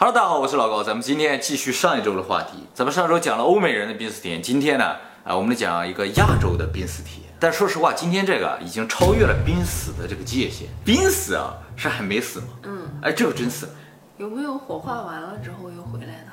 [0.00, 2.50] Hello，大家好，我是老高，咱们今天继续上一周的话题。
[2.72, 7.34] 咱们上周讲了欧美人的濒死体验，今天呢，啊，我们讲一个亚洲的濒死体验。
[7.40, 10.68] 但说实话，今天这个已经超越了濒死的这个界限。
[10.84, 12.46] 濒死啊，是还没死吗？
[12.62, 13.72] 嗯，哎，这个真死了。
[14.18, 16.30] 有没有火化完了之后又回来的？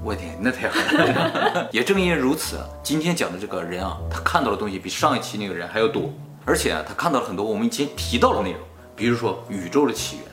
[0.00, 1.68] 我天，那太狠了！
[1.74, 6.12] 也正因如此，今天讲的这个人啊，他看到的东西比上一期那个人还要多，
[6.44, 8.60] 而且啊，他看到了很多我们以前提到的内容，
[8.94, 10.26] 比如说宇宙的起源，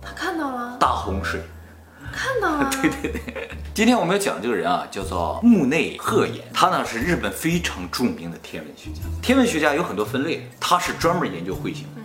[0.00, 1.42] 他看到了，大洪水。
[2.16, 9.02] 看到了， 对对对，今天我们要讲这个人啊，叫做木内鹤彦，他呢是日本非常著名的天文学家。
[9.20, 12.00] 天文学家有很多分类，他是专门研究彗星的。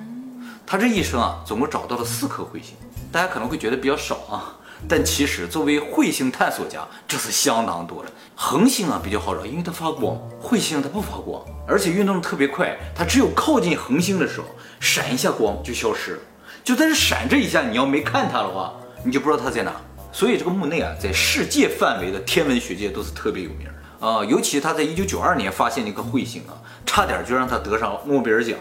[0.68, 2.76] 他这一生啊，总共找到了四颗彗星，
[3.12, 4.56] 大家可能会觉得比较少啊，
[4.88, 8.12] 但其实作为彗星探索家，这是相当多了。
[8.36, 14.48] 恒星啊比较好找，因为它发光；彗星它不发光，而且运动的特别快，它只有靠近恒星的时候
[14.80, 16.20] 闪一下光就消失了。
[16.64, 18.74] 就在这闪这一下，你要没看它的话，
[19.04, 19.74] 你就不知道它在哪。
[20.12, 24.24] 所以这个墓内啊，在世界范围的天文学界都是特别有名的啊。
[24.26, 28.58] 尤其他在一九九二年发现了一颗彗星啊，差点就让他得上诺贝尔奖。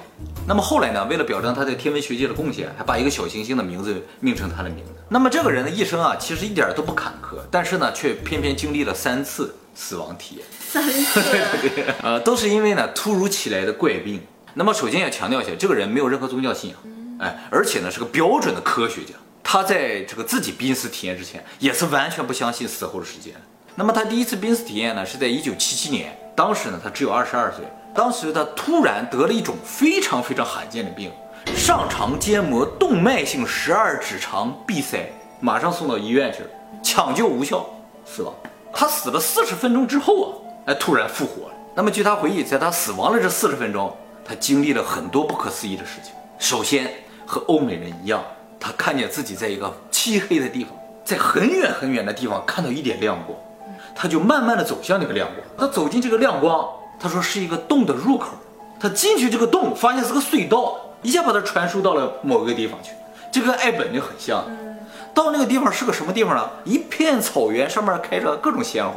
[0.47, 4.93] 那么后来呢，为了表彰他在天文学界的贡献，还把一个小行星的名字命成他的名字。
[5.09, 10.45] 那么这个人的一生啊，其实一点都不坎坷，但是呢，却偏偏经历了三次死亡体验。
[10.61, 11.21] 三次，
[12.03, 14.21] 呃，都是因为呢突如其来的怪病。
[14.55, 16.79] 那么首先要强调一下，这个人没有任何宗教信仰，
[17.19, 19.15] 哎，而且呢是个标准的科学家。
[19.53, 23.35] 他在这个自己濒死体验之前，也是完全不相信死后的世界。
[23.75, 31.11] 那么他第一次濒死体验呢，是在一九七七年，当时呢他只有二十二岁，当时他突然得了一种非常非常罕见的病——
[31.57, 37.69] 上肠间膜动脉性十二指肠闭塞，马上送到医院去了，抢救无效
[38.05, 38.33] 死亡。
[38.73, 40.31] 他死了四十分钟之后啊，
[40.67, 41.55] 哎突然复活了。
[41.75, 43.93] 那么据他回忆，在他死亡的这四十分钟，
[44.25, 46.13] 他经历了很多不可思议的事情。
[46.39, 46.89] 首先
[47.27, 48.23] 和欧美人一样。
[48.61, 50.73] 他看见自己在一个漆黑的地方，
[51.03, 53.37] 在很远很远的地方看到一点亮光，
[53.95, 55.41] 他就慢慢的走向那个亮光。
[55.57, 56.69] 他走进这个亮光，
[57.01, 58.29] 他说是一个洞的入口。
[58.79, 62.93] 他进去这个洞，发现是个隧道，一下把他传输到了某个地方去。
[63.33, 64.45] 这跟爱本就很像。
[65.13, 66.49] 到那个地方是个什么地方呢？
[66.65, 68.95] 一片草原，上面开着各种鲜花。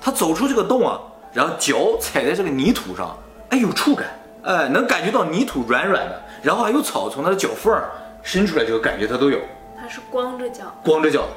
[0.00, 1.00] 他走出这个洞啊，
[1.32, 3.16] 然后脚踩在这个泥土上，
[3.48, 4.06] 哎有触感，
[4.42, 7.90] 哎能感觉到泥土软软的，然后还有草从他的脚缝儿。
[8.24, 9.38] 伸出来这个感觉他都有，
[9.78, 11.28] 他是光着脚，光着脚，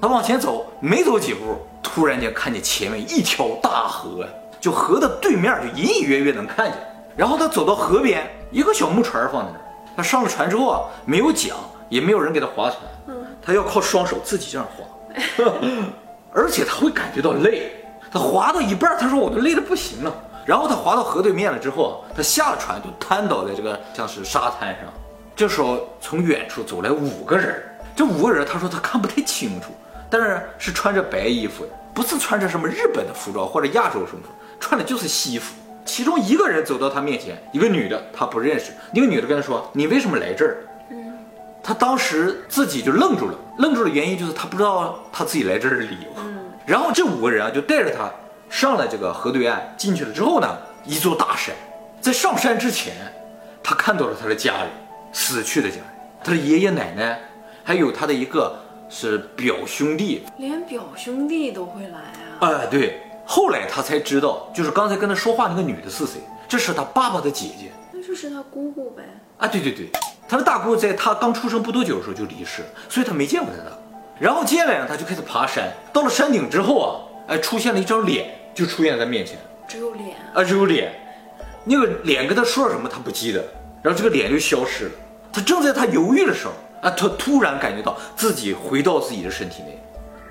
[0.00, 4.24] 他往前走，没走几步，突然间看见前面一条大河，
[4.60, 6.78] 就河的对面就隐隐约约能看见。
[7.16, 9.64] 然后他走到河边，一个小木船放在那儿。
[9.96, 11.56] 他上了船之后啊，没有桨，
[11.88, 15.44] 也没有人给他划船，他要靠双手自己这样划，
[16.32, 17.72] 而且他会感觉到累。
[18.12, 20.14] 他划到一半，他说我都累得不行了。
[20.46, 24.84] 然后他划到河对面了之后啊，他下了船就瘫倒在这个像是沙滩上。
[25.38, 27.62] 这时候，从远处走来五个人。
[27.94, 29.70] 这五个人，他说他看不太清楚，
[30.10, 34.22] 但是是穿着白衣服的，不是穿着什么日本的服装或者亚洲什么，
[34.58, 35.54] 穿的就是西服。
[35.84, 38.72] 其中一个人走到他面前，一个女的，他不认识。
[38.92, 40.56] 那个女的跟他说：“你为什么来这儿？”
[40.90, 41.16] 嗯，
[41.62, 46.10] 他当时自己就愣住了，愣住的原因就是他不知道他自己来这儿的理由。
[46.16, 48.10] 嗯，然后这五个人啊，就带着他
[48.50, 49.72] 上了这个河对岸。
[49.76, 50.48] 进去了之后呢，
[50.84, 51.54] 一座大山，
[52.00, 52.92] 在上山之前，
[53.62, 54.68] 他看到了他的家人。
[55.12, 55.76] 死去的家。
[55.76, 55.84] 人，
[56.22, 57.20] 他的爷爷奶奶，
[57.64, 58.58] 还有他的一个
[58.88, 61.98] 是表兄弟，连表兄弟都会来
[62.40, 62.62] 啊！
[62.62, 69.02] 哎，对，后来他才知道，就是刚才跟他说话那个女的是谁，这是他爸爸的姐姐，那就是他姑姑呗。
[69.38, 69.88] 啊，对对对，
[70.28, 73.78] 他的大姑在他刚出生不多久的时候就离世了，所以他没见过他的。
[74.18, 76.88] 然后接下来呢，他就开始爬山，到了山顶之后啊，
[77.28, 80.92] 哎，出现了一张脸，就出现在他面前，只有脸啊，只有脸，
[81.64, 83.44] 那个脸跟他说了什么他不记得。
[83.82, 84.90] 然后这个脸就消失了。
[85.32, 89.80] 他正在他犹豫的时候，啊，他突然感觉到自己回到自己的身体内，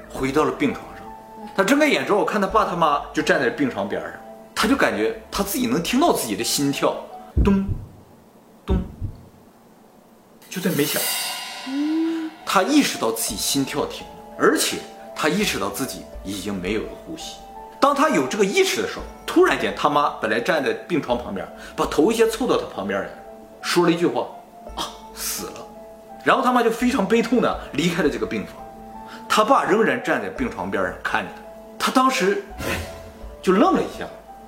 [0.09, 1.05] 回到了病床上。
[1.55, 4.11] 他睁开眼之后，看他爸他妈就站在病床边上，
[4.53, 6.95] 他就感觉他自己能听到自己的心跳，
[7.43, 7.63] 咚，
[8.65, 8.75] 咚，
[10.49, 11.01] 就在没响。
[12.45, 14.77] 他意识到自己心跳停了，而且
[15.15, 17.35] 他意识到自己已经没有了呼吸。
[17.79, 23.09] 当他有这个意识的时候，突然间他妈本来站在病床旁边，把头一下凑到他旁边来，
[23.67, 24.25] 说了一句话。
[24.75, 25.53] 啊死了，
[26.23, 28.55] 然后他妈就非常悲痛的离开了这个病房，
[29.27, 31.31] 他爸仍然站在病床边上看着
[31.77, 32.79] 他，他当时哎
[33.41, 34.05] 就愣了一下，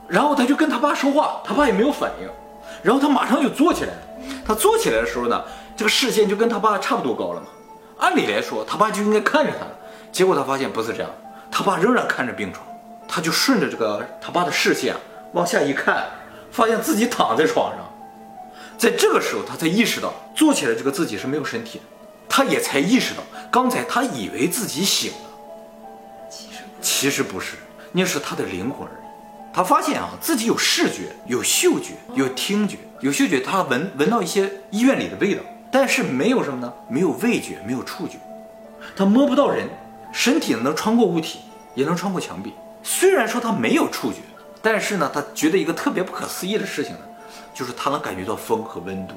[0.08, 2.30] 然后他就跟他爸说话，他爸也没有反应，
[2.82, 4.00] 然后他马上就坐起来了，
[4.46, 5.44] 他坐起来的时候呢，
[5.76, 7.48] 这个视线就跟他爸差不多高了嘛，
[7.98, 9.66] 按理来说他爸就应该看着他。
[9.66, 9.72] 了，
[10.12, 11.10] 结果他发现不是这样，
[11.52, 12.66] 他爸仍然看着病床，
[13.08, 14.96] 他就顺着这个他爸的视线
[15.34, 16.06] 往下一看，
[16.52, 17.89] 发现自己躺在床上。
[18.80, 21.84] 在这个时候，他才意识到坐起来这个自己是没有身体的，
[22.30, 23.22] 他也才意识到
[23.52, 25.18] 刚才他以为自己醒了，
[26.82, 27.58] 其实不是，
[27.92, 29.06] 那是他的灵魂而已。
[29.54, 32.78] 他发现啊，自己有视觉、有嗅觉、有听觉。
[33.02, 36.74] 有嗅觉，他闻闻到一些医院里的味道，但是没有什么呢？
[36.88, 38.18] 没有味觉，没有触觉。
[38.96, 39.68] 他摸不到人，
[40.14, 41.40] 身体能穿过物体，
[41.76, 42.54] 也能穿过墙壁。
[42.82, 44.20] 虽然说他没有触觉，
[44.62, 47.00] 但是呢，他觉得一个特别不可思议的事情呢，
[47.54, 49.16] 就是他能感觉到风和温度，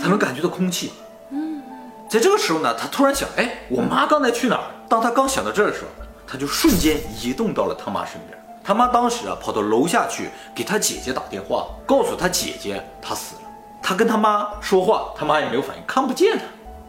[0.00, 0.92] 他能感觉到空气。
[1.30, 1.62] 嗯，
[2.08, 4.64] 在这个时候呢，他突然想，哎，我妈刚才去哪儿？
[4.88, 5.88] 当他刚想到这儿的时候，
[6.26, 8.38] 他就瞬间移动到了他妈身边。
[8.62, 13.42] 他妈当时啊，跑到楼下去给他姐姐打电话，告诉他姐姐他死了。
[13.82, 16.44] 他跟他妈说话，他妈也没有反应，看不见他，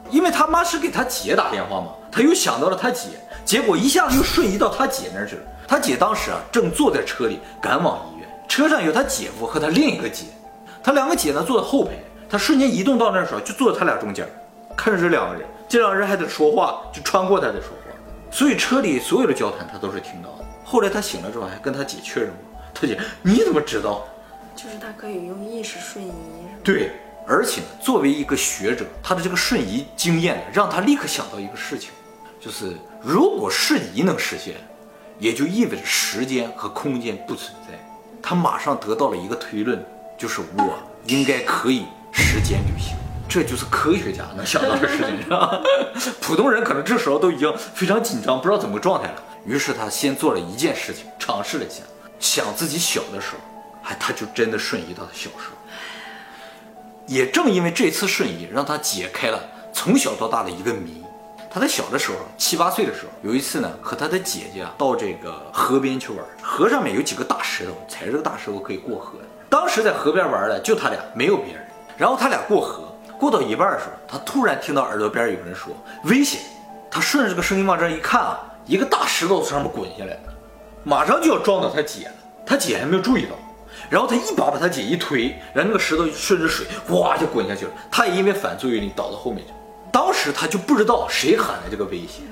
[0.10, 1.88] 因为他妈是给他姐打电话嘛。
[2.10, 3.10] 他又想到了他姐，
[3.44, 5.42] 结果一下子又瞬移到他姐那儿去了。
[5.68, 10.28] 他姐当时啊，正坐在车里赶往医院，车上有他姐夫和他另一个姐，
[10.86, 11.94] 他两个姐呢坐在后排，
[12.30, 14.24] 他瞬间移动到那儿时候就坐在他俩中间，
[14.78, 17.92] 看着这两个人，这两个人还得说话，就穿过他在说话，
[18.30, 20.46] 所以车里所有的交谈他都是听到的。
[20.64, 22.38] 后来他醒了之后，还跟他姐确认过。
[22.72, 24.06] 他姐，你怎么知道？
[24.56, 26.12] 就是他可以用意识瞬移，
[26.64, 26.92] 对，
[27.26, 31.90] 而且呢，作为一个学者，他的这个瞬移经验呢，让他立刻想到一个事情，
[32.40, 34.54] 就是如果瞬移能实现，
[35.18, 37.74] 也就意味着时间和空间不存在。
[38.22, 39.84] 他马上得到了一个推论，
[40.26, 42.96] 就是我应该可以时间旅行。
[43.30, 45.62] 这就是科学家能想到的事情，是吧？
[46.20, 49.24] 普通人可能这时候都已经非常紧张，不知道怎么个状态了。
[49.46, 51.84] 于是他先做了一件事情，尝试了一下，
[52.20, 53.38] 想自己小的时候，
[53.84, 55.56] 还他就真的瞬移到了小时候。
[57.06, 59.40] 也正因为这次瞬移，让他解开了
[59.72, 61.04] 从小到大的一个谜。
[61.52, 69.20] 他在小的时候，七八岁的时候，有一次呢，和他的姐姐啊到这个河边去玩，河上面有几个大石头，踩着这个大石头可以过河。
[69.50, 71.64] 当时在河边玩的就他俩，没有别人。
[71.98, 75.74] 然后他俩过河，过到一半的时候，他突然听到耳朵边有人说
[76.06, 76.42] 危险。
[76.92, 78.40] 他顺着这个声音往这一看啊。
[78.66, 80.18] 一个大石头从上面滚下来，
[80.84, 82.14] 马上就要撞到他姐了。
[82.46, 83.36] 他姐还没有注意到，
[83.90, 87.72] 然后他一把把他姐一推，然后那个石头顺着水哗就滚下去了。
[87.92, 89.54] 他也因为反作用力倒到后面去。
[89.92, 92.26] 当时他就不知道谁喊的这个危险，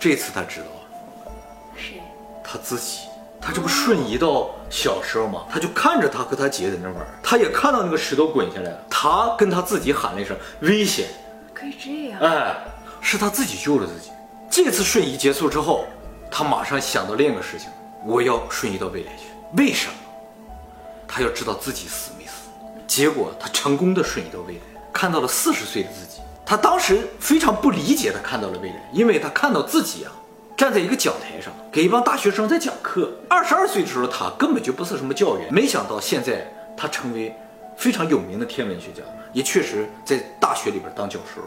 [0.00, 1.32] 这次他知道了，
[1.76, 2.00] 谁？
[2.42, 3.03] 他自己。
[3.44, 5.44] 他这不瞬移到小时候吗？
[5.50, 8.78] 他就看着他和他姐在那玩，他也看到那个石头滚下来了。
[8.88, 11.08] 他跟他自己喊了一声危险，
[11.52, 12.18] 可以这样？
[12.22, 12.56] 哎，
[13.02, 14.10] 是他自己救了自己。
[14.48, 15.84] 这次瞬移结束之后，
[16.30, 17.68] 他马上想到另一个事情：
[18.06, 19.24] 我要瞬移到未来去。
[19.58, 19.92] 为什么？
[21.06, 22.32] 他要知道自己死没死。
[22.86, 24.60] 结果他成功的瞬移到未来，
[24.90, 26.22] 看到了四十岁的自己。
[26.46, 30.12] 他当时非常不理解他看到了未来，因为他看到自己啊
[30.56, 33.12] 站在一个讲台上，给一帮大学生在讲课。
[33.28, 36.46] 二十二岁的时候，他根本就不是什么教员，没想到现在
[36.76, 37.34] 他成为
[37.76, 39.02] 非常有名的天文学家，
[39.32, 41.42] 也确实在大学里边当教授。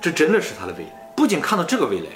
[0.00, 1.12] 这真的是他的未来。
[1.14, 2.06] 不仅看到这个未来。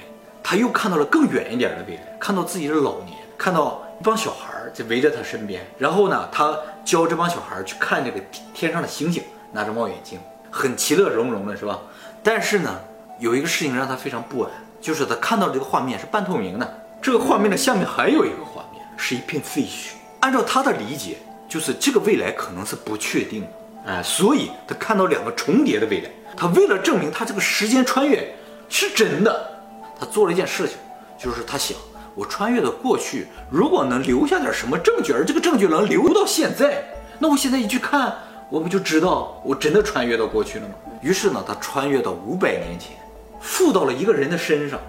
[0.45, 5.65] 他又看到了更远一点的未来，看到自己的老年，看到一帮小孩在围着他身边。
[5.77, 6.53] 然后呢，他
[6.83, 8.19] 教这帮小孩去看这个
[8.53, 9.23] 天上的星星，
[9.53, 10.19] 拿着望远镜，
[10.51, 11.79] 很其乐融融的，是吧？
[12.21, 12.77] 但是呢，
[13.19, 14.51] 有一个事情让他非常不安，
[14.83, 19.93] 就是他看到这个画面是半透明的，这个画面的下面还有一个画面，是一片废墟。
[20.19, 21.15] 按照他的理解，
[21.47, 23.47] 就是这个未来可能是不确定的，
[23.93, 26.09] 哎，所以他看到两个重叠的未来。
[26.35, 28.29] 他为了证明他这个时间穿越
[28.67, 29.51] 是真的。
[29.97, 30.75] 他做了一件事情，
[31.17, 31.77] 就是他想，
[32.13, 36.83] 我穿越的过去，如果能留下点什么证据，而这个证据能留到现在，
[37.19, 38.13] 那我现在一去看，
[38.49, 40.73] 我不就知道我真的穿越到过去了吗？
[40.99, 42.97] 于是呢，他穿越到五百年前，
[43.43, 44.79] 附到了一个人的身上，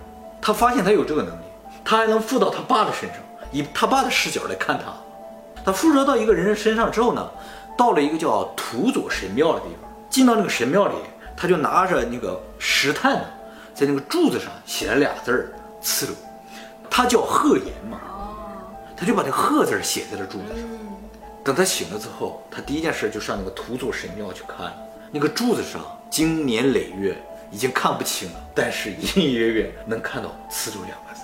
[0.40, 1.44] 他发现他有这个能力，
[1.84, 3.18] 他还能附到他爸的身上，
[3.50, 4.84] 以他爸的视角来看他。
[5.64, 7.30] 他附着到一个人的身上之后呢，
[7.76, 10.94] 到了一个叫土佐神庙的地方，进到那个神庙里，
[11.36, 13.24] 他就拿着那个石炭呢。
[13.74, 16.12] 在那个柱子上写了俩字儿“刺鲁”，
[16.88, 17.98] 他叫贺岩嘛，
[18.96, 20.68] 他就把这“贺”字写在了柱子上。
[21.42, 24.72] 等他醒了之后，他第一件事就上那个土佐神庙去看，
[25.10, 27.16] 那个柱子上经年累月
[27.54, 31.22] 已经看不清了，但是隐隐约约能看到“刺路”两个字。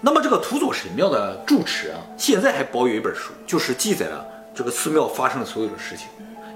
[0.00, 6.08] 那么这个土佐神庙的住持啊，现在还保有一本书，就是记载了这个寺庙发生的所有的事情，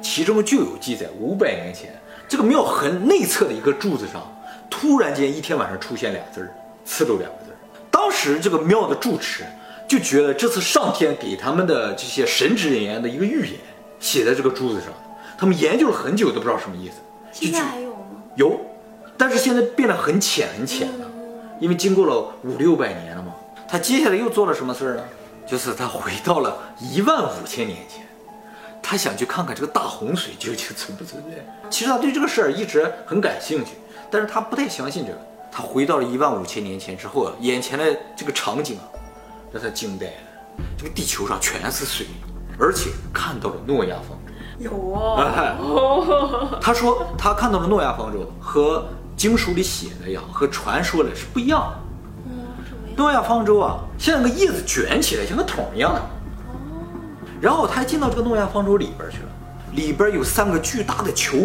[0.03, 1.95] 其中就有记载五百年前
[2.29, 4.21] 这个庙很内侧的一个柱子上。
[4.69, 6.53] 突然间，一天晚上出现俩字儿
[6.85, 7.57] ，“刺路”两个字儿。
[7.91, 9.45] 当时这个庙的住持
[9.89, 13.55] 就觉得，这次上天给他们的这些神职人员的一个预言，
[13.99, 14.89] 写在这个柱子上。
[15.39, 16.97] 他们研究了很久，都不知道什么意思。
[17.33, 17.99] 现在还有吗？
[18.35, 18.61] 有，
[19.19, 21.07] 但是现在变得很浅很浅了，
[21.61, 23.35] 因为经过了五六百年了嘛。
[23.69, 25.03] 他接下来又做了什么事儿呢？
[25.47, 28.07] 就是他回到了一万五千年前，
[28.83, 31.69] 他想去看看这个大洪水究竟存不存在。
[31.69, 33.73] 其实他对这个事儿一直很感兴趣。
[34.11, 35.19] 但是他不太相信这个。
[35.51, 37.85] 他回到了一万五千年前之后啊，眼前的
[38.15, 38.85] 这个场景啊，
[39.53, 40.13] 让他惊呆了。
[40.77, 42.07] 这个地球上全是水，
[42.59, 44.33] 而且看到了诺亚方舟。
[44.59, 45.17] 有哦。
[45.17, 48.87] 哎哦，他说他看到了诺亚方舟和
[49.19, 51.75] 经书里写的呀，和传说的是不一样？
[52.97, 56.01] 诺亚方舟啊，像个叶子卷起来，像个桶一样的。
[57.41, 59.29] 然后他还进到这个诺亚方舟里边去了，
[59.73, 61.37] 里边有三个巨大的球，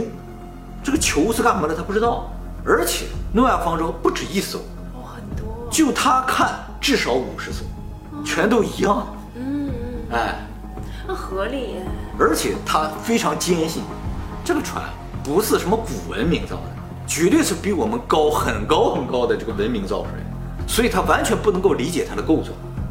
[0.84, 2.32] 这个球是干嘛的他不知道。
[2.66, 4.60] 而且诺亚方舟不止一艘，
[4.94, 5.68] 哦，很多。
[5.70, 7.64] 就他看至少五十艘，
[8.24, 9.06] 全都一样的。
[9.36, 10.40] 嗯嗯，哎，
[11.08, 11.76] 那合理。
[12.20, 13.84] 而且他非常坚信，
[14.44, 14.84] 这个船
[15.24, 16.73] 不是什么古文明造的，
[17.14, 22.50] 绝对是比我们高很高很高的这个文明造出来的，所以他完全不能够理解它的构造，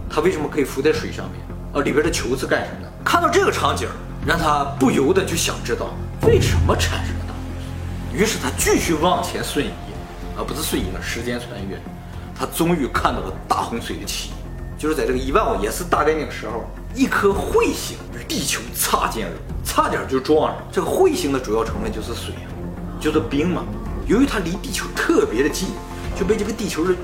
[0.08, 1.40] 它为什么可以浮在水上面？
[1.74, 2.92] 啊，里边的球是干什么的？
[3.04, 3.88] 看到这个场景，
[4.24, 5.88] 让他不由得就想知道
[6.24, 7.42] 为什么产生了大洪
[8.12, 8.20] 水。
[8.20, 9.70] 于是他继续往前瞬移，
[10.38, 11.76] 啊，不是瞬移了，时间穿越，
[12.32, 14.34] 他终于看到了大洪水的起因，
[14.78, 16.64] 就是在这个一万五也是大概那个时候，
[16.94, 20.62] 一颗彗星与地球擦肩而过，差点就撞上。
[20.70, 22.32] 这个彗星的主要成分就是水，
[23.00, 23.64] 就是冰嘛。
[24.06, 25.68] 由于它离地球特别的近，
[26.18, 26.94] 就被这个地球的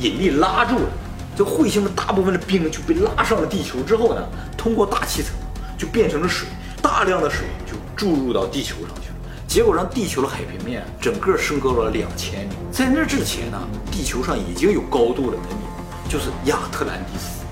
[0.00, 0.88] 引力拉住了。
[1.36, 4.22] 这彗星的大部分的冰就被拉上了地球之后呢，
[4.56, 5.32] 通过大气层
[5.78, 6.48] 就变成了水，
[6.82, 9.14] 大量的水就注入到地球上去了。
[9.46, 12.54] 结果让地球的海平面整个升高了两千米。
[12.72, 13.58] 在那之前呢，
[13.90, 17.44] 地球上已经有高度的文明，就是亚特兰蒂斯。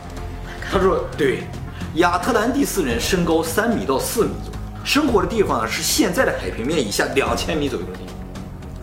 [0.68, 1.44] 他说：“对，
[1.94, 8.15] 亚特兰蒂斯人身高三米到四米左右，生活的地方呢是现在的海平面以下两千米左右的地方，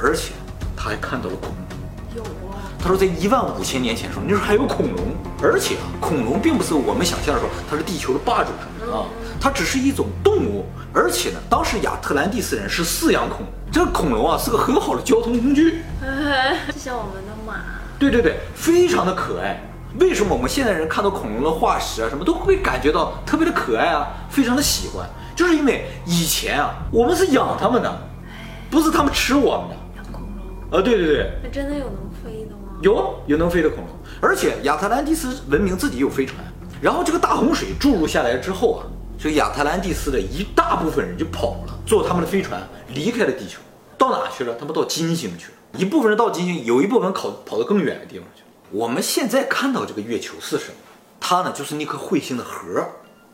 [0.03, 0.33] 而且
[0.75, 2.17] 他还看到了恐龙。
[2.17, 2.59] 有啊。
[2.77, 9.05] 他说，在一万五千年前的时候，那时候还有恐龙，而且啊，恐龙并不是我们想象的说它是地球的霸主什么的啊，
[9.39, 15.81] 它只是一种动物，而且呢，当时亚特兰蒂斯人是饲养恐龙，这个恐龙啊是个很好的交通工具。
[16.73, 17.53] 就像我们的马。
[17.97, 19.61] 对对对，非常的可爱。
[19.99, 25.07] 为什么我们现代人看到恐龙的化石啊什么都会感觉到特别的可爱啊，非常的喜欢？
[25.35, 28.01] 就是因为以前啊，我们是养它们的，
[28.69, 29.75] 不是它们吃我们的。
[30.73, 32.79] 啊，对对对，那真的有能飞的吗？
[32.81, 33.89] 有有能飞的恐龙，
[34.19, 36.43] 而且亚特兰蒂斯文明自己有飞船。
[36.81, 38.81] 然后这个大洪水注入下来之后啊，
[39.19, 43.59] 这个亚特兰蒂斯的一大部分人就跑了，坐他们的飞船离开了地球，
[43.99, 44.55] 到哪去了？
[44.55, 45.53] 他们到金星去了。
[45.77, 48.47] 一部分人到金星，有一部分跑跑到更远的地方去了。
[48.71, 50.73] 我们现在看到这个月球是什么？
[51.19, 52.83] 它呢就是那颗彗星的核，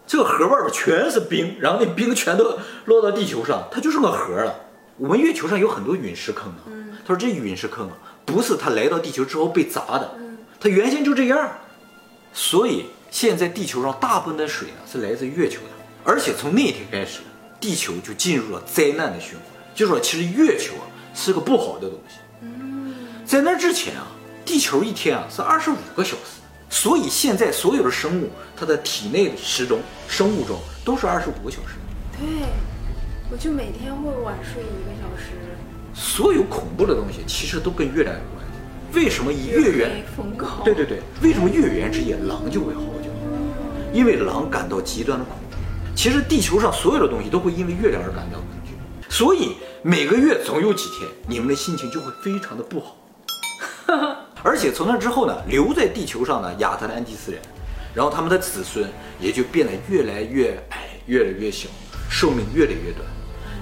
[0.05, 4.53] 这个核外边全是冰，然后那冰全都落到地球上，它就是个核了。
[4.99, 6.67] 我们月球上有很多陨石坑啊，
[7.07, 10.13] 他说这陨石坑啊，不是他来到地球之后被砸的，
[10.59, 11.49] 他原先就这样。
[12.33, 15.69] 所以现在地球上大部分的水呢是来自月球的，
[16.03, 17.21] 而且从那天开始，
[17.61, 19.41] 地球就进入了灾难的循环。
[19.73, 22.17] 就说其实月球啊是个不好的东西。
[23.25, 24.05] 在那之前啊，
[24.43, 29.79] 地球一天啊是二十五个小时，所以现在所有的生物它的体内的时钟
[30.09, 31.75] 生物钟都是二十五个小时。
[32.19, 32.47] 对，
[33.31, 35.31] 我就每天会晚睡一个小时。
[35.93, 38.97] 所有恐怖的东西其实都跟月亮有关系。
[38.97, 40.47] 为什么以月圆黑风高。
[40.63, 43.09] 对对对，为什么月圆之夜狼就会嚎叫？
[43.93, 45.57] 因为狼感到极端的恐惧。
[45.95, 48.73] 其实地球上所有的东西都会因为月亮而感到恐惧，
[49.09, 52.95] 所以每个月总有几天你们的心情就会非常的不好。
[54.41, 57.41] 而且从那之后呢，留在地球上的亚特兰蒂斯人，
[57.93, 61.67] 然后他们的子孙也就变得越来越矮，越来越小，
[62.09, 63.05] 寿命越来越短。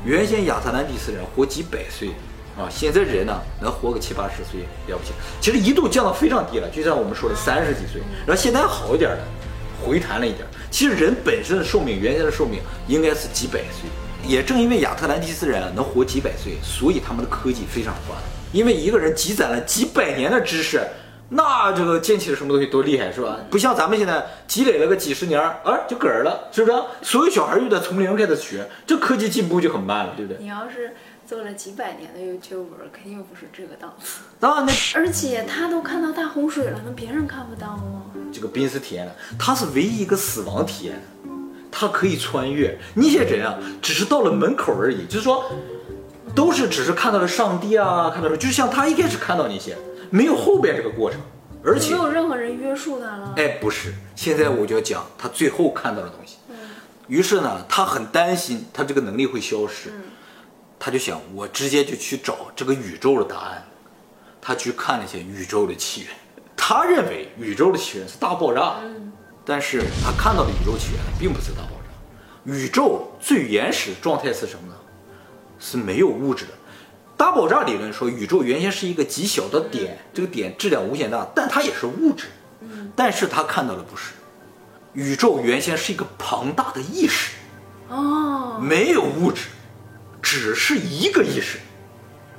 [0.08, 2.12] 原先亚特兰蒂斯人活几百岁
[2.58, 5.12] 啊，现在人呢能活个七八十岁了不起。
[5.42, 9.18] 其实一度降到非常低了，就像我们说的三十几岁，然后现在好一点了，
[9.84, 10.48] 回弹了一点。
[10.72, 13.90] 其实人本身的寿命，原先的寿命应该是几百岁。
[14.26, 18.22] 也正因为亚特兰蒂斯人能活几百岁，所以他们的科技非常发达。
[18.54, 20.80] 因为一个人积攒了几百年的知识，
[21.30, 23.38] 那这个建起了什么东西多厉害是吧？
[23.50, 26.78] 不像咱们现在积累了个几十年，啊就嗝儿了，是不是？
[27.02, 30.42] 所有小孩又得从零开始学，这科技进步就很慢了，对不对？
[30.42, 30.94] 你要是
[31.26, 34.22] 做了几百年的 YouTuber，肯定不是这个档次。
[34.46, 38.04] 啊，那而且他都看到大洪水了，那别人看不到吗？
[38.32, 41.30] 这个濒死体验了，他是唯一一个死亡体验的，
[41.70, 42.80] 他可以穿越。
[42.94, 45.52] 那些人啊，只是到了门口而已，就是说，
[46.38, 49.76] 都是只是看到了上帝啊，看到了，就像他一开始看到那些，
[50.12, 51.20] 没有后边这个过程，
[51.64, 53.34] 而且没有任何人约束他了。
[53.38, 56.38] 哎，不是，现在我就要讲他最后看到的东西。
[57.08, 59.92] 于是呢，他很担心他这个能力会消失，
[60.78, 63.66] 他就想我直接就去找这个宇宙的答案。
[64.40, 66.12] 他去看了一些宇宙的起源，
[66.56, 68.76] 他认为宇宙的起源是大爆炸，
[69.44, 72.54] 但是他看到的宇宙起源并不是大爆炸。
[72.54, 74.76] 宇宙最原始状态是什么呢？
[75.60, 76.52] 是没有物质的。
[77.16, 82.28] 大爆炸理论说，宇宙原先是一个极小的点，这个点质量无限大，但它也是物质。
[82.96, 84.14] 但是他看到的不是，
[84.94, 87.34] 宇宙原先是一个庞大的意识，
[87.90, 89.46] 哦，没有物质，
[90.22, 91.60] 只是一个意识。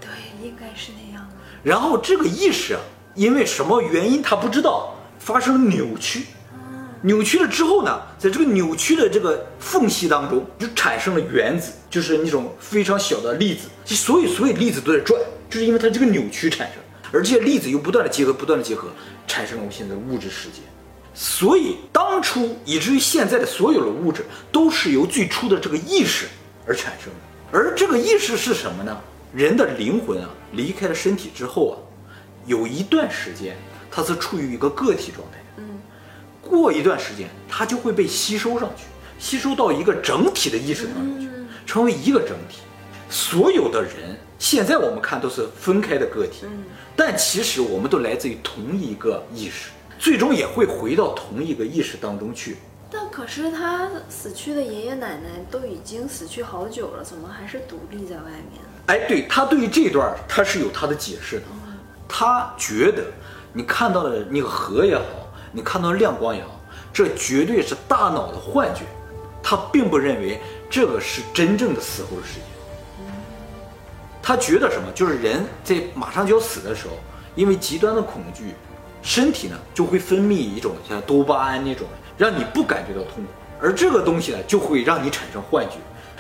[0.01, 0.09] 对，
[0.43, 1.35] 应该是那样的。
[1.63, 2.81] 然后这个意识啊，
[3.15, 6.27] 因为什么原因他不知道，发生扭曲。
[7.03, 13.69] 扭曲了之后呢，在这个扭曲的这个缝隙当中，就产生了原子，就是那种非常小的粒子。
[13.95, 16.77] 所有所有粒子都在转，就是因为它这个扭曲产生，
[17.13, 18.89] 而这些粒子又不断的结合，不断的结合，
[19.27, 20.61] 产生了我们现在物质世界。
[21.15, 26.27] 所以当初以至于现在的所有的物质，都是由最初的这个意识
[26.67, 27.59] 而产生的。
[27.59, 29.01] 而这个意识是什么呢？
[29.33, 31.75] 人的灵魂啊，离开了身体之后啊，
[32.47, 33.57] 有一段时间，
[33.91, 35.39] 它是处于一个个体状态。
[36.49, 38.85] 过一段时间，它就会被吸收上去，
[39.19, 41.29] 吸收到一个整体的意识当中去，
[41.67, 42.61] 成为一个整体。
[43.11, 46.47] 所有的人现在我们看都是分开的个体，
[46.95, 52.57] 但其实我们都来自于同一个意识，最终也会回到同一个意识当中去。
[52.91, 58.63] 但可是他死去的爷爷奶奶都已经死去好久了，怎么还是独立在外面？
[58.87, 61.45] 哎，对他对于这段他是有他的解释的，
[62.09, 63.05] 他觉得
[63.53, 65.05] 你看到的那个河也好。
[65.59, 66.51] 你看到亮光也好，
[66.93, 68.83] 这绝对是大脑的幻觉，
[69.43, 73.03] 他并不认为这个是真正的死后的世界。
[74.23, 74.87] 他觉得什么？
[74.95, 76.93] 就是人在马上就要死的时候，
[77.35, 78.55] 因为极端的恐惧，
[79.03, 85.75] 身体呢就会分泌一种像多巴胺那种，让你不感觉到痛苦，而这个东西呢就会让你产生幻觉。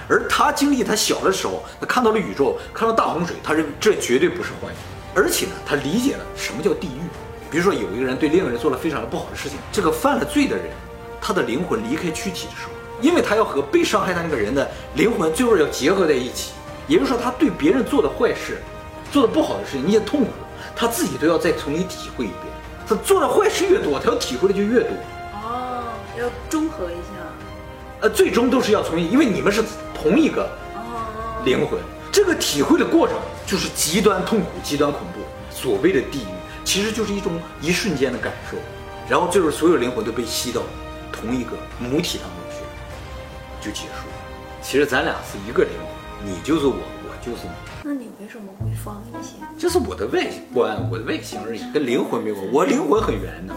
[0.08, 4.80] 而他经历他小的时候，他看到了宇宙，看到大洪水，他认为这绝对不是幻觉，
[5.14, 7.00] 而且呢，他理解了什么叫地狱。
[7.50, 10.66] 比如说，有一个人对另一个人做了非常的不好的事情，这个犯了罪的人，
[11.20, 16.52] 他的灵魂离开躯体的时候，因为他要和被伤害他那个人的灵魂最后要结合在一起，
[16.86, 18.58] 也就是说，他对别人做的坏事，
[19.10, 20.30] 做的不好的事情，那些痛苦，
[20.76, 22.40] 他自己都要再重新体会一遍。
[22.86, 24.90] 他做的坏事越多，他要体会的就越多。
[25.42, 25.84] 哦，
[26.18, 27.12] 要中和一下。
[28.00, 30.48] 呃，最终都是要重新，因为你们是同一个
[31.44, 31.78] 灵魂，
[32.12, 36.37] 这个体会的过程就是极端痛苦、极端恐怖，所谓的地狱。
[36.68, 38.58] 其实就是一种一瞬间的感受，
[39.08, 40.60] 然后最后所有灵魂都被吸到
[41.10, 42.56] 同一个母体当中去，
[43.66, 44.14] 就结束了。
[44.60, 47.50] 其实咱俩是一个灵魂，你就是我，我就是你。
[47.82, 49.36] 那你为什么会放一些？
[49.58, 52.44] 这是我的外观，我的外形而已，跟灵魂没关。
[52.52, 53.56] 我灵魂很圆的。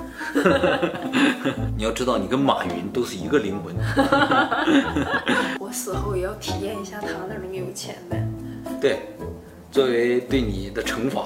[1.76, 3.76] 你要知道，你跟马云都是一个灵魂。
[5.60, 8.26] 我死后也要体验一下他那种有钱呗。
[8.80, 9.02] 对。
[9.72, 11.24] 作为对你的惩罚，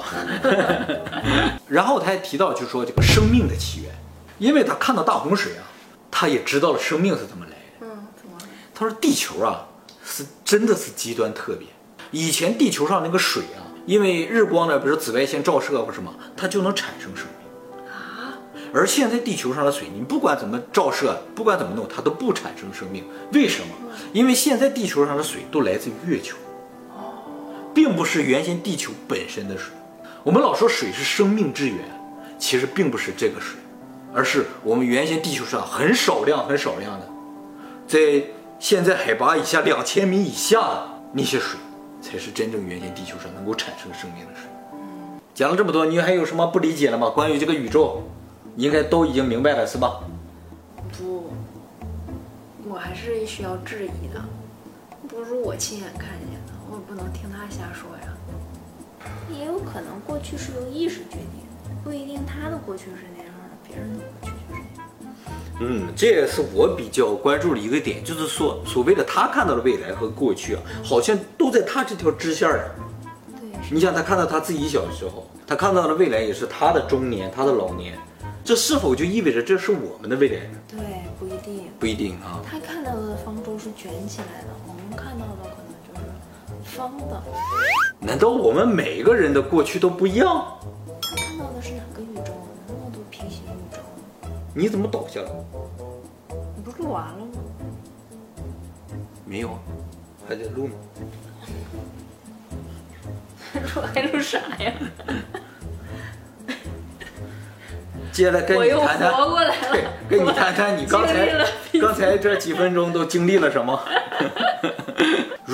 [1.68, 3.92] 然后他还提到，就是说这个生命的起源，
[4.38, 5.64] 因为他看到大洪水啊，
[6.12, 7.58] 他也知道了生命是怎么来的。
[7.82, 8.38] 嗯，怎么？
[8.74, 9.66] 他说地球啊
[10.06, 11.68] 是真的是极端特别，
[12.12, 18.38] 以前地球上那个水啊，因为日光呢，比如紫外线照射或什么，它就能产生生命啊。
[18.72, 23.04] 而现在地球上的水，你不管怎么照射，不管怎么弄，它都不产生生命。
[23.34, 23.70] 为什么？
[24.14, 26.36] 因为现在地球上的水都来自于月球。
[27.76, 29.74] 并不是原先地球本身的水，
[30.24, 31.78] 我们老说水是生命之源，
[32.40, 33.60] 其实并不是这个水，
[34.14, 37.08] 而是我们原先地球上很少量、很少量的，
[37.86, 38.24] 在
[38.58, 41.60] 现在海拔以下两千米以下的那些水，
[42.02, 44.50] 才是真正原先地球上能够产生生命的水。
[45.34, 47.10] 讲了这么多，你还有什么不理解了吗？
[47.10, 48.04] 关于这个宇宙，
[48.56, 50.00] 应该都已经明白了是吧？
[50.98, 51.30] 不，
[52.70, 54.24] 我还是需要质疑的，
[55.10, 56.55] 不如我亲眼看见的。
[56.70, 58.14] 我不能听他瞎说呀，
[59.32, 61.46] 也有可能过去是由意识决定，
[61.84, 64.90] 不一定他的过去是那样的，别人的过去就是那样。
[65.62, 72.60] 嗯，这也是我比较关注的一个点，就是说所谓的他看到的未来和过去啊，好像都在他这条支线上。
[73.40, 77.98] 对，你想他看到他自己小的时候，他看到的未来也是他的中年，他的老年，
[78.44, 80.60] 这是否就意味着这是我们的未来呢？
[80.68, 80.80] 对，
[81.18, 82.42] 不一定，不一定啊。
[82.46, 85.65] 他看到的方舟是卷起来的，我们看到的可能。
[86.76, 87.22] 方的？
[88.00, 90.46] 难道我们每个人的过去都不一样？
[91.02, 92.34] 他看到的是哪个宇宙？
[92.68, 93.80] 那么多平行宇宙？
[94.54, 95.30] 你怎么倒下了？
[96.56, 97.28] 你不是录完了吗？
[99.26, 99.60] 没有啊，
[100.28, 100.74] 还在录呢。
[103.76, 104.74] 录还录啥呀？
[108.12, 109.12] 接下来跟你谈谈，
[109.72, 111.28] 对，跟你谈谈你刚才
[111.82, 113.78] 刚才这几分钟都经历了什么？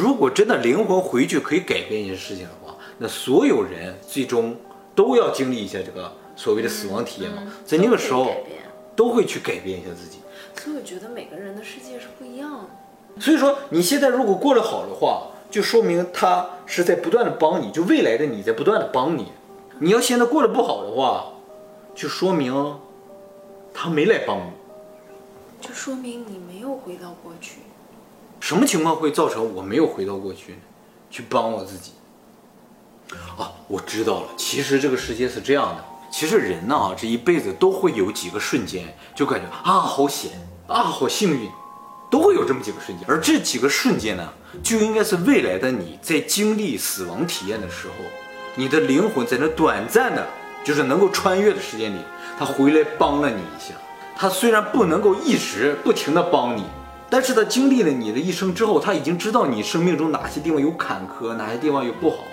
[0.01, 4.55] 如果真的灵魂回去可以改变一些事情的话，那所有人最终
[4.95, 8.31] 都要经历一下这个所谓的死亡体验嘛，在那个时候
[8.95, 10.17] 都会去改变一下自己。
[10.59, 13.21] 所以我觉得每个人的世界是不一样的。
[13.21, 19.31] 所以说你现在如果过得好的话，就说明他是在不断的帮你，就未来的你在不断的帮你。
[19.77, 21.33] 你要现在过得不好的话，
[21.93, 22.79] 就说明
[23.71, 24.51] 他没来帮你。
[25.61, 27.59] 就说明你没有回到过去。
[28.51, 30.59] 什么情况会造成我没有回到过去？
[31.09, 31.93] 去帮我自己。
[33.37, 34.27] 啊，我知道了。
[34.35, 40.31] 其实这个世界是这样的，其实人呢，这一辈子都会有几个瞬间，就感觉啊好险
[40.67, 41.49] 啊好幸运，
[42.09, 43.07] 都会有这么几个瞬间。
[43.07, 44.27] 而这几个瞬间呢，
[44.61, 47.93] 就应该是未来的你在经历死亡体验的时候，
[48.55, 50.27] 你的灵魂在那短暂的，
[50.61, 51.99] 就是能够穿越的时间里，
[52.37, 53.73] 他回来帮了你一下。
[54.17, 56.65] 他虽然不能够一直不停的帮你。
[57.11, 62.23] 但是他经历了你的一生之后，他已经知道你生命中哪些地方有坎坷，哪些地方有不好，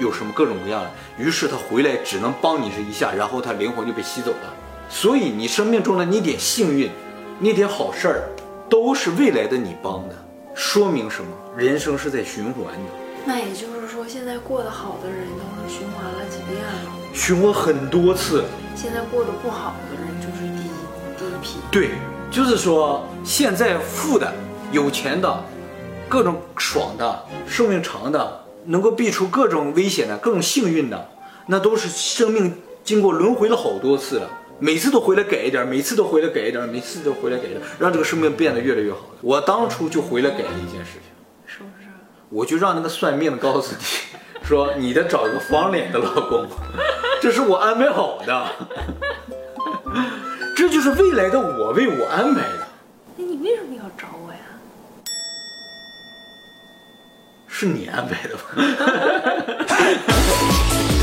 [0.00, 0.90] 有什么各种各样的。
[1.18, 4.54] 于是他回来只能帮你这一下，然后他灵魂就被吸走了。
[4.88, 6.90] 所以你生命中的那点幸运，
[7.38, 8.30] 那点好事儿，
[8.66, 10.14] 都是未来的你帮的。
[10.54, 11.28] 说明什么？
[11.54, 12.90] 人生是在循环的。
[13.26, 18.42] 那也就是说，现在过得好的人都是循环了几遍了，循环很多次。
[18.74, 20.70] 现在过得不好的人就是第一
[21.18, 21.58] 第一批。
[21.70, 21.90] 对。
[22.34, 24.34] 就是说，现在富的、
[24.72, 25.40] 有钱的、
[26.08, 31.08] 各种爽的、寿命长的、能够避除各种危险的、各种幸运的，
[31.46, 38.98] 那都是生命经过轮回了好多次了，每次都回来改一点，每次都回来改一点，每次都回来改一点，让这个生命变得越来越好。
[39.20, 41.02] 我当初就回来改了一件事情，
[41.46, 41.86] 是不是？
[42.30, 43.84] 我就让那个算命的告诉你，
[44.44, 46.48] 说你得找一个方脸的老公，
[47.22, 48.46] 这是我安排好的。
[50.84, 52.66] 这是未来的我为我安排的。
[53.16, 54.38] 那你为什么要找我呀？
[57.48, 58.42] 是你安排的吧？